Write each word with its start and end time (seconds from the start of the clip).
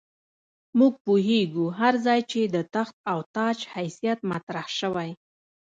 موږ 0.79 0.93
پوهېږو 1.05 1.65
هر 1.79 1.93
ځای 2.05 2.19
چې 2.31 2.41
د 2.55 2.57
تخت 2.75 2.95
او 3.11 3.19
تاج 3.35 3.57
حیثیت 3.73 4.19
مطرح 4.31 4.65
شوی. 4.79 5.09